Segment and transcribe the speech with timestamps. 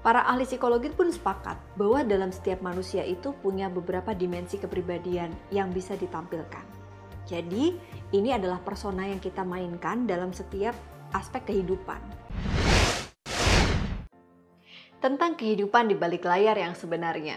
[0.00, 5.68] Para ahli psikologi pun sepakat bahwa dalam setiap manusia itu punya beberapa dimensi kepribadian yang
[5.76, 6.64] bisa ditampilkan.
[7.28, 7.76] Jadi,
[8.16, 10.72] ini adalah persona yang kita mainkan dalam setiap
[11.12, 12.00] aspek kehidupan.
[15.04, 17.36] Tentang kehidupan di balik layar yang sebenarnya.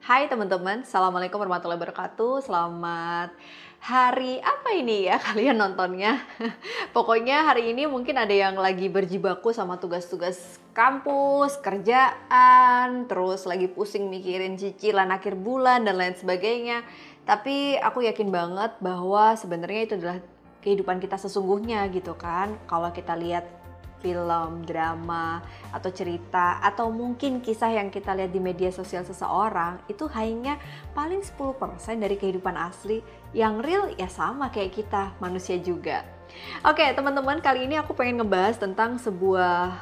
[0.00, 2.40] Hai teman-teman, Assalamualaikum warahmatullahi wabarakatuh.
[2.40, 3.36] Selamat
[3.82, 6.22] hari apa ini ya kalian nontonnya?
[6.96, 14.06] Pokoknya hari ini mungkin ada yang lagi berjibaku sama tugas-tugas kampus, kerjaan, terus lagi pusing
[14.06, 16.86] mikirin cicilan akhir bulan dan lain sebagainya.
[17.26, 20.18] Tapi aku yakin banget bahwa sebenarnya itu adalah
[20.62, 22.54] kehidupan kita sesungguhnya gitu kan.
[22.70, 23.61] Kalau kita lihat
[24.02, 25.38] film, drama,
[25.70, 30.58] atau cerita, atau mungkin kisah yang kita lihat di media sosial seseorang, itu hanya
[30.92, 33.00] paling 10% dari kehidupan asli.
[33.30, 36.02] Yang real ya sama kayak kita, manusia juga.
[36.66, 39.72] Oke, teman-teman, kali ini aku pengen ngebahas tentang sebuah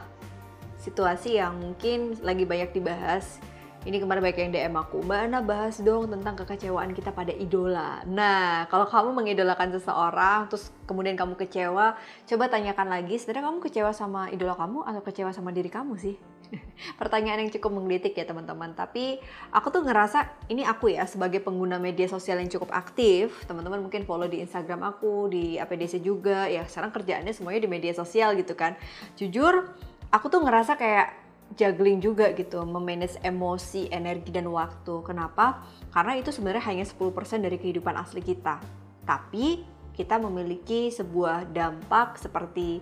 [0.77, 3.41] situasi yang mungkin lagi banyak dibahas
[3.89, 8.05] ini kemarin banyak yang DM aku, Mbak Ana bahas dong tentang kekecewaan kita pada idola.
[8.05, 11.97] Nah, kalau kamu mengidolakan seseorang, terus kemudian kamu kecewa,
[12.29, 16.21] coba tanyakan lagi, sebenarnya kamu kecewa sama idola kamu atau kecewa sama diri kamu sih?
[17.01, 18.77] Pertanyaan yang cukup menggelitik ya teman-teman.
[18.77, 19.17] Tapi
[19.49, 24.05] aku tuh ngerasa, ini aku ya sebagai pengguna media sosial yang cukup aktif, teman-teman mungkin
[24.05, 28.53] follow di Instagram aku, di APDC juga, ya sekarang kerjaannya semuanya di media sosial gitu
[28.53, 28.77] kan.
[29.17, 29.73] Jujur,
[30.13, 31.20] aku tuh ngerasa kayak
[31.59, 35.03] juggling juga gitu, memanage emosi, energi dan waktu.
[35.03, 35.67] Kenapa?
[35.91, 38.63] Karena itu sebenarnya hanya 10% dari kehidupan asli kita.
[39.03, 39.63] Tapi
[39.95, 42.81] kita memiliki sebuah dampak seperti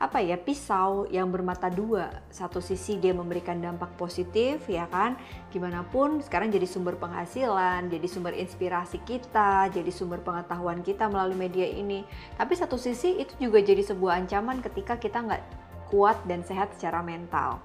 [0.00, 5.12] apa ya pisau yang bermata dua satu sisi dia memberikan dampak positif ya kan
[5.52, 11.36] gimana pun sekarang jadi sumber penghasilan jadi sumber inspirasi kita jadi sumber pengetahuan kita melalui
[11.36, 12.00] media ini
[12.40, 15.44] tapi satu sisi itu juga jadi sebuah ancaman ketika kita nggak
[15.92, 17.60] kuat dan sehat secara mental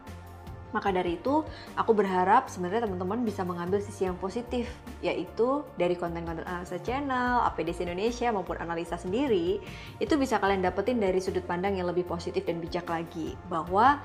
[0.73, 1.45] maka dari itu,
[1.77, 4.67] aku berharap sebenarnya teman-teman bisa mengambil sisi yang positif,
[4.99, 9.61] yaitu dari konten-konten analisa channel, APDC Indonesia maupun analisa sendiri,
[10.01, 13.37] itu bisa kalian dapetin dari sudut pandang yang lebih positif dan bijak lagi.
[13.47, 14.01] Bahwa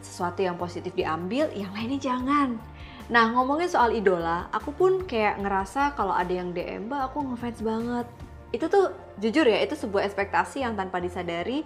[0.00, 2.56] sesuatu yang positif diambil, yang lainnya jangan.
[3.08, 7.60] Nah, ngomongin soal idola, aku pun kayak ngerasa kalau ada yang DM, mbak aku ngefans
[7.64, 8.06] banget.
[8.52, 11.64] Itu tuh jujur ya, itu sebuah ekspektasi yang tanpa disadari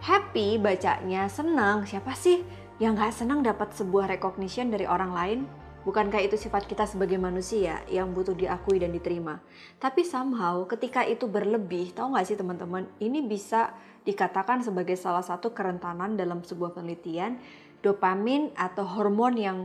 [0.00, 1.84] happy bacanya, senang.
[1.84, 2.42] Siapa sih
[2.78, 5.40] yang gak senang dapat sebuah recognition dari orang lain?
[5.82, 9.42] Bukankah itu sifat kita sebagai manusia yang butuh diakui dan diterima?
[9.82, 13.74] Tapi somehow ketika itu berlebih, tahu gak sih teman-teman, ini bisa
[14.06, 17.42] dikatakan sebagai salah satu kerentanan dalam sebuah penelitian
[17.82, 19.58] dopamin atau hormon yang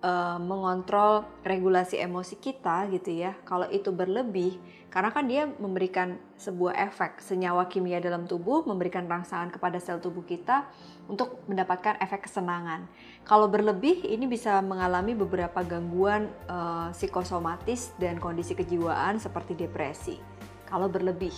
[0.00, 3.36] uh, mengontrol regulasi emosi kita gitu ya.
[3.44, 4.56] Kalau itu berlebih,
[4.90, 10.24] karena kan dia memberikan sebuah efek senyawa kimia dalam tubuh, memberikan rangsangan kepada sel tubuh
[10.26, 10.66] kita
[11.06, 12.88] untuk mendapatkan efek kesenangan.
[13.22, 20.18] Kalau berlebih, ini bisa mengalami beberapa gangguan uh, psikosomatis dan kondisi kejiwaan seperti depresi.
[20.66, 21.34] Kalau berlebih,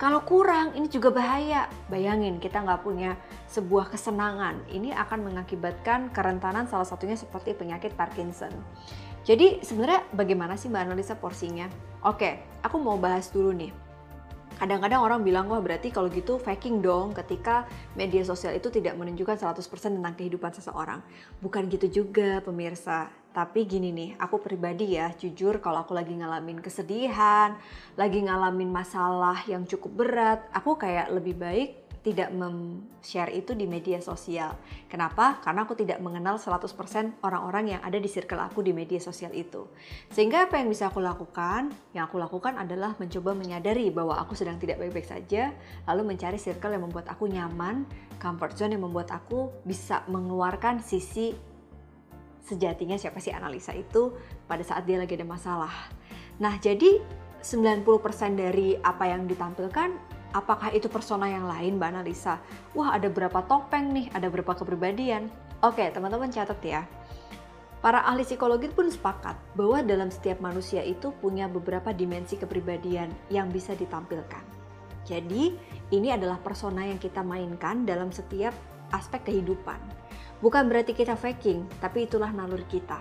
[0.00, 1.68] kalau kurang, ini juga bahaya.
[1.92, 3.20] Bayangin, kita nggak punya
[3.52, 4.64] sebuah kesenangan.
[4.72, 8.48] Ini akan mengakibatkan kerentanan salah satunya seperti penyakit Parkinson.
[9.28, 11.68] Jadi sebenarnya bagaimana sih Mbak analisa porsinya?
[12.00, 13.68] Oke, aku mau bahas dulu nih.
[14.56, 19.36] Kadang-kadang orang bilang, wah berarti kalau gitu faking dong ketika media sosial itu tidak menunjukkan
[19.36, 21.04] 100% tentang kehidupan seseorang.
[21.44, 23.12] Bukan gitu juga pemirsa.
[23.30, 27.54] Tapi gini nih, aku pribadi ya, jujur kalau aku lagi ngalamin kesedihan,
[27.94, 34.00] lagi ngalamin masalah yang cukup berat, aku kayak lebih baik tidak mem-share itu di media
[34.00, 34.56] sosial.
[34.88, 35.36] Kenapa?
[35.44, 39.68] Karena aku tidak mengenal 100% orang-orang yang ada di circle aku di media sosial itu.
[40.08, 41.68] Sehingga apa yang bisa aku lakukan?
[41.92, 45.52] Yang aku lakukan adalah mencoba menyadari bahwa aku sedang tidak baik-baik saja,
[45.84, 47.84] lalu mencari circle yang membuat aku nyaman,
[48.16, 51.36] comfort zone yang membuat aku bisa mengeluarkan sisi
[52.50, 54.10] sejatinya siapa sih analisa itu
[54.50, 55.70] pada saat dia lagi ada masalah.
[56.42, 56.98] Nah, jadi
[57.40, 57.86] 90%
[58.34, 59.94] dari apa yang ditampilkan
[60.34, 62.42] apakah itu persona yang lain Mbak Analisa?
[62.74, 65.30] Wah, ada berapa topeng nih, ada berapa kepribadian.
[65.62, 66.82] Oke, teman-teman catat ya.
[67.80, 73.48] Para ahli psikologi pun sepakat bahwa dalam setiap manusia itu punya beberapa dimensi kepribadian yang
[73.48, 74.44] bisa ditampilkan.
[75.08, 75.56] Jadi,
[75.88, 78.52] ini adalah persona yang kita mainkan dalam setiap
[78.92, 79.99] aspek kehidupan.
[80.40, 83.00] Bukan berarti kita faking, tapi itulah naluri kita.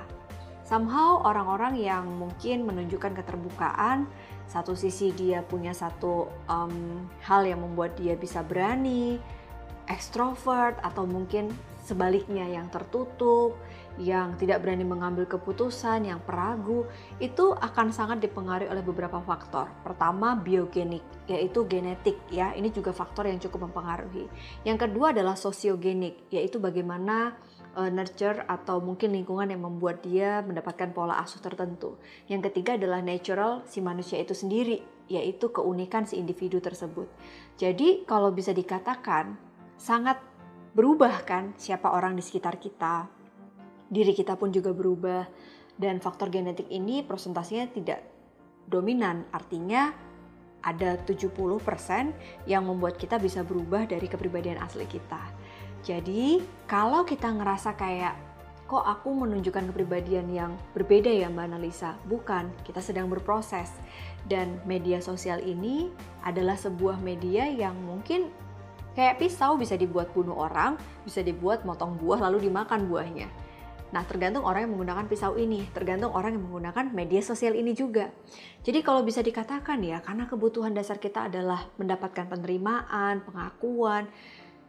[0.68, 4.06] Somehow orang-orang yang mungkin menunjukkan keterbukaan,
[4.46, 9.18] satu sisi dia punya satu um, hal yang membuat dia bisa berani,
[9.90, 11.50] ekstrovert, atau mungkin
[11.82, 13.58] sebaliknya yang tertutup,
[14.00, 16.88] yang tidak berani mengambil keputusan, yang peragu,
[17.20, 19.68] itu akan sangat dipengaruhi oleh beberapa faktor.
[19.84, 22.56] Pertama, biogenik, yaitu genetik ya.
[22.56, 24.32] Ini juga faktor yang cukup mempengaruhi.
[24.64, 27.36] Yang kedua adalah sosiogenik, yaitu bagaimana
[27.76, 32.00] uh, nurture atau mungkin lingkungan yang membuat dia mendapatkan pola asuh tertentu.
[32.32, 34.80] Yang ketiga adalah natural si manusia itu sendiri,
[35.12, 37.12] yaitu keunikan si individu tersebut.
[37.60, 39.36] Jadi kalau bisa dikatakan
[39.76, 40.24] sangat
[40.72, 43.19] berubah kan siapa orang di sekitar kita.
[43.90, 45.26] Diri kita pun juga berubah
[45.76, 48.06] dan faktor genetik ini presentasinya tidak
[48.70, 49.90] dominan, artinya
[50.62, 51.50] ada 70%
[52.46, 55.20] yang membuat kita bisa berubah dari kepribadian asli kita.
[55.82, 58.16] Jadi, kalau kita ngerasa kayak
[58.70, 61.98] kok aku menunjukkan kepribadian yang berbeda ya Mbak Analisa?
[62.06, 63.72] Bukan, kita sedang berproses.
[64.28, 65.90] Dan media sosial ini
[66.22, 68.30] adalah sebuah media yang mungkin
[68.94, 70.76] kayak pisau bisa dibuat bunuh orang,
[71.08, 73.49] bisa dibuat motong buah lalu dimakan buahnya.
[73.90, 78.14] Nah, tergantung orang yang menggunakan pisau ini, tergantung orang yang menggunakan media sosial ini juga.
[78.62, 84.06] Jadi kalau bisa dikatakan ya, karena kebutuhan dasar kita adalah mendapatkan penerimaan, pengakuan,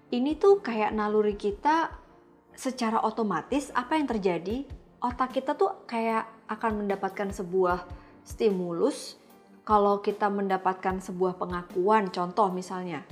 [0.09, 1.93] ini tuh kayak naluri kita
[2.57, 4.65] secara otomatis apa yang terjadi,
[5.05, 7.85] otak kita tuh kayak akan mendapatkan sebuah
[8.25, 9.21] stimulus
[9.65, 13.05] kalau kita mendapatkan sebuah pengakuan, contoh misalnya,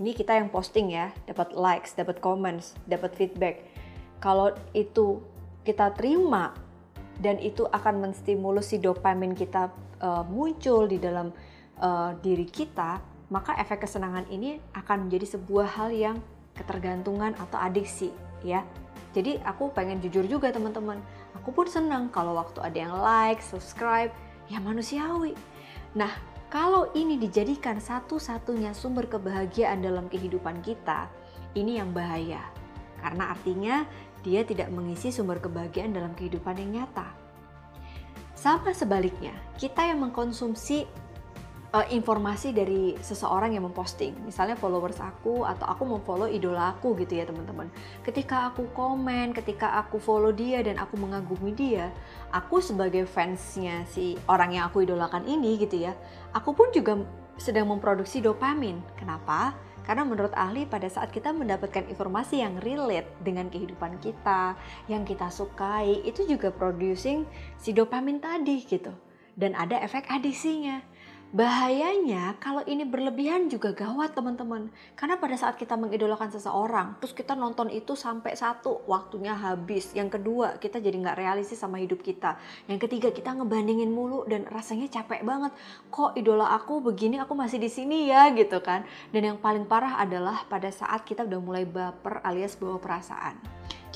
[0.00, 3.66] ini kita yang posting ya, dapat likes, dapat comments, dapat feedback.
[4.16, 5.20] Kalau itu
[5.66, 6.54] kita terima
[7.18, 11.34] dan itu akan menstimulus si dopamin kita uh, muncul di dalam
[11.82, 13.02] uh, diri kita,
[13.32, 16.16] maka efek kesenangan ini akan menjadi sebuah hal yang
[16.54, 18.14] ketergantungan atau adiksi
[18.46, 18.62] ya.
[19.16, 21.00] Jadi aku pengen jujur juga teman-teman.
[21.40, 24.12] Aku pun senang kalau waktu ada yang like, subscribe,
[24.52, 25.32] ya manusiawi.
[25.96, 26.12] Nah,
[26.52, 31.08] kalau ini dijadikan satu-satunya sumber kebahagiaan dalam kehidupan kita,
[31.56, 32.44] ini yang bahaya.
[33.00, 33.88] Karena artinya
[34.26, 37.06] dia tidak mengisi sumber kebahagiaan dalam kehidupan yang nyata.
[38.34, 40.84] Sama sebaliknya, kita yang mengkonsumsi
[41.70, 47.22] uh, informasi dari seseorang yang memposting, misalnya followers aku atau aku memfollow idola aku gitu
[47.22, 47.70] ya teman-teman.
[48.02, 51.94] Ketika aku komen, ketika aku follow dia dan aku mengagumi dia,
[52.34, 55.94] aku sebagai fansnya si orang yang aku idolakan ini gitu ya,
[56.34, 56.98] aku pun juga
[57.38, 58.80] sedang memproduksi dopamin.
[58.96, 59.54] Kenapa?
[59.86, 64.58] Karena menurut ahli pada saat kita mendapatkan informasi yang relate dengan kehidupan kita,
[64.90, 67.22] yang kita sukai, itu juga producing
[67.54, 68.90] si dopamin tadi gitu.
[69.38, 70.82] Dan ada efek adisinya.
[71.34, 74.70] Bahayanya kalau ini berlebihan juga gawat teman-teman.
[74.94, 79.90] Karena pada saat kita mengidolakan seseorang, terus kita nonton itu sampai satu, waktunya habis.
[79.90, 82.38] Yang kedua, kita jadi nggak realistis sama hidup kita.
[82.70, 85.50] Yang ketiga, kita ngebandingin mulu dan rasanya capek banget.
[85.90, 88.86] Kok idola aku begini, aku masih di sini ya gitu kan.
[89.10, 93.34] Dan yang paling parah adalah pada saat kita udah mulai baper alias bawa perasaan.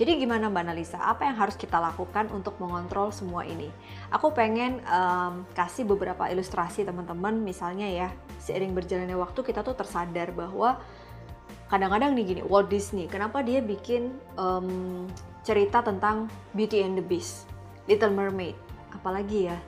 [0.00, 0.97] Jadi gimana Mbak Nalisa?
[0.97, 3.69] Apa yang harus kita lakukan untuk mengontrol semua ini?
[4.08, 7.37] Aku pengen um, kasih beberapa ilustrasi teman-teman.
[7.44, 8.08] Misalnya ya,
[8.41, 10.81] seiring berjalannya waktu kita tuh tersadar bahwa
[11.69, 15.05] kadang-kadang nih gini, Walt Disney, kenapa dia bikin um,
[15.44, 17.44] cerita tentang Beauty and the Beast,
[17.85, 18.56] Little Mermaid,
[18.97, 19.61] apalagi ya,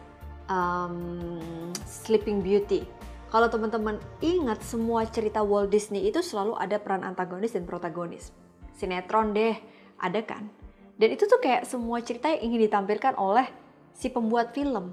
[0.49, 1.37] um,
[1.84, 2.88] Sleeping Beauty.
[3.29, 8.32] Kalau teman-teman ingat semua cerita Walt Disney itu selalu ada peran antagonis dan protagonis.
[8.73, 9.61] Sinetron deh,
[10.03, 10.51] ada kan?
[10.99, 13.49] Dan itu tuh kayak semua cerita yang ingin ditampilkan oleh
[13.95, 14.93] si pembuat film.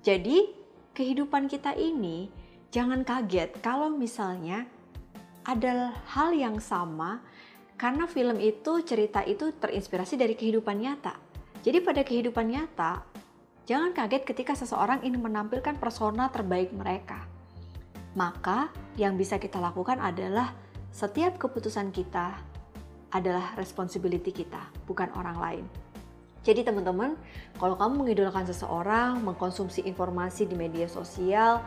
[0.00, 0.50] Jadi
[0.96, 2.32] kehidupan kita ini
[2.72, 4.64] jangan kaget kalau misalnya
[5.46, 7.22] ada hal yang sama
[7.76, 11.14] karena film itu cerita itu terinspirasi dari kehidupan nyata.
[11.60, 13.04] Jadi pada kehidupan nyata,
[13.68, 17.28] jangan kaget ketika seseorang ingin menampilkan persona terbaik mereka.
[18.16, 20.56] Maka yang bisa kita lakukan adalah
[20.88, 22.55] setiap keputusan kita
[23.14, 25.64] adalah responsibility kita, bukan orang lain.
[26.46, 27.18] Jadi teman-teman,
[27.58, 31.58] kalau kamu mengidolakan seseorang, mengkonsumsi informasi di media sosial,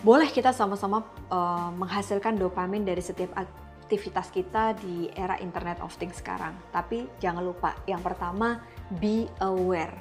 [0.00, 6.24] boleh kita sama-sama uh, menghasilkan dopamin dari setiap aktivitas kita di era Internet of Things
[6.24, 6.56] sekarang.
[6.72, 8.64] Tapi jangan lupa, yang pertama,
[8.96, 9.92] be aware.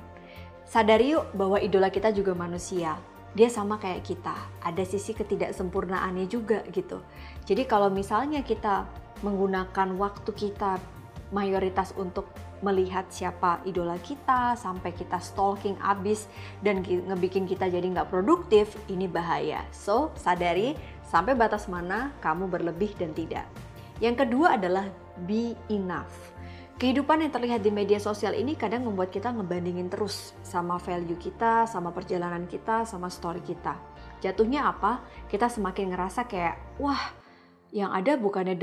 [0.64, 2.96] Sadari yuk bahwa idola kita juga manusia.
[3.36, 7.04] Dia sama kayak kita, ada sisi ketidaksempurnaannya juga gitu.
[7.44, 8.88] Jadi kalau misalnya kita
[9.22, 10.78] menggunakan waktu kita
[11.32, 12.32] mayoritas untuk
[12.66, 16.26] melihat siapa idola kita sampai kita stalking abis
[16.66, 19.62] dan ngebikin kita jadi nggak produktif ini bahaya.
[19.70, 20.74] So sadari
[21.06, 23.46] sampai batas mana kamu berlebih dan tidak.
[24.02, 24.90] Yang kedua adalah
[25.26, 26.34] be enough.
[26.78, 31.66] Kehidupan yang terlihat di media sosial ini kadang membuat kita ngebandingin terus sama value kita
[31.66, 33.74] sama perjalanan kita sama story kita.
[34.22, 35.02] Jatuhnya apa?
[35.26, 37.02] Kita semakin ngerasa kayak wah
[37.74, 38.54] yang ada bukannya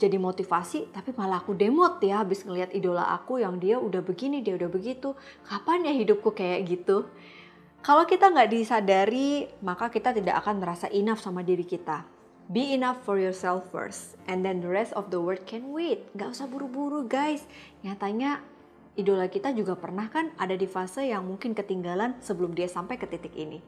[0.00, 4.40] jadi motivasi tapi malah aku demot ya habis ngelihat idola aku yang dia udah begini
[4.40, 5.12] dia udah begitu.
[5.44, 7.04] Kapan ya hidupku kayak gitu?
[7.84, 12.08] Kalau kita nggak disadari maka kita tidak akan merasa enough sama diri kita.
[12.48, 16.08] Be enough for yourself first and then the rest of the world can wait.
[16.16, 17.44] Nggak usah buru-buru guys.
[17.84, 18.40] Nyatanya
[18.96, 23.04] idola kita juga pernah kan ada di fase yang mungkin ketinggalan sebelum dia sampai ke
[23.04, 23.60] titik ini.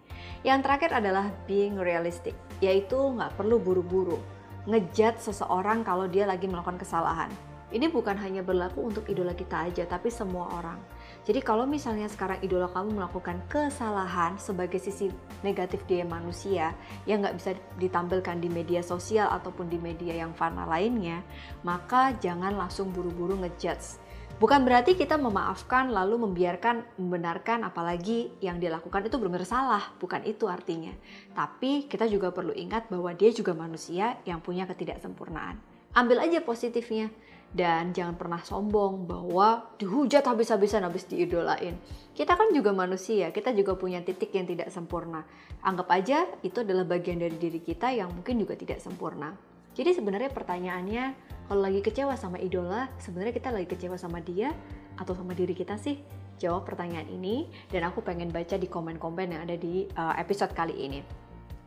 [0.43, 6.79] Yang terakhir adalah being realistic, yaitu nggak perlu buru-buru ngejat seseorang kalau dia lagi melakukan
[6.79, 7.31] kesalahan.
[7.73, 10.77] Ini bukan hanya berlaku untuk idola kita aja, tapi semua orang.
[11.25, 15.09] Jadi kalau misalnya sekarang idola kamu melakukan kesalahan sebagai sisi
[15.41, 16.77] negatif dia manusia
[17.09, 21.25] yang nggak bisa ditampilkan di media sosial ataupun di media yang fana lainnya,
[21.65, 23.97] maka jangan langsung buru-buru ngejudge.
[24.41, 30.49] Bukan berarti kita memaafkan lalu membiarkan membenarkan apalagi yang dilakukan itu benar-benar salah, bukan itu
[30.49, 30.93] artinya.
[31.37, 35.61] Tapi kita juga perlu ingat bahwa dia juga manusia yang punya ketidaksempurnaan.
[35.93, 37.13] Ambil aja positifnya
[37.53, 41.77] dan jangan pernah sombong bahwa dihujat habis-habisan habis diidolain.
[42.17, 45.29] Kita kan juga manusia, kita juga punya titik yang tidak sempurna.
[45.61, 49.52] Anggap aja itu adalah bagian dari diri kita yang mungkin juga tidak sempurna.
[49.73, 51.05] Jadi sebenarnya pertanyaannya,
[51.49, 54.53] kalau lagi kecewa sama idola, sebenarnya kita lagi kecewa sama dia
[55.01, 55.97] atau sama diri kita sih?
[56.37, 60.75] Jawab pertanyaan ini dan aku pengen baca di komen-komen yang ada di uh, episode kali
[60.77, 61.01] ini.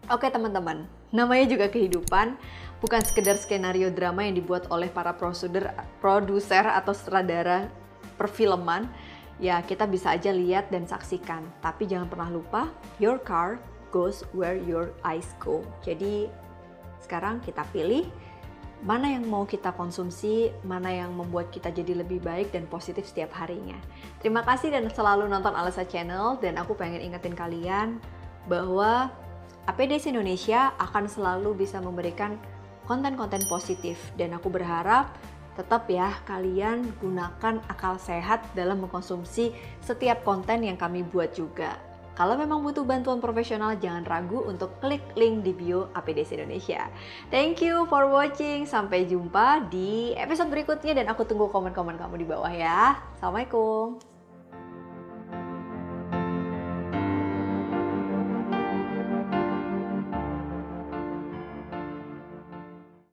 [0.06, 2.38] Oke teman-teman, namanya juga kehidupan,
[2.78, 7.74] bukan sekedar skenario drama yang dibuat oleh para produser atau sutradara
[8.14, 8.86] perfilman.
[9.42, 12.70] Ya kita bisa aja lihat dan saksikan, tapi jangan pernah lupa,
[13.02, 13.58] your car
[13.90, 15.66] goes where your eyes go.
[15.82, 16.30] Jadi
[17.06, 18.10] sekarang kita pilih
[18.86, 23.34] mana yang mau kita konsumsi, mana yang membuat kita jadi lebih baik dan positif setiap
[23.34, 23.78] harinya.
[24.22, 27.98] Terima kasih dan selalu nonton Alisa Channel dan aku pengen ingetin kalian
[28.46, 29.10] bahwa
[29.66, 32.38] APDC Indonesia akan selalu bisa memberikan
[32.86, 35.10] konten-konten positif dan aku berharap
[35.58, 41.74] tetap ya kalian gunakan akal sehat dalam mengkonsumsi setiap konten yang kami buat juga.
[42.16, 46.88] Kalau memang butuh bantuan profesional, jangan ragu untuk klik link di bio APDC Indonesia.
[47.28, 48.64] Thank you for watching.
[48.64, 53.04] Sampai jumpa di episode berikutnya dan aku tunggu komen-komen kamu di bawah ya.
[53.20, 54.15] Assalamualaikum.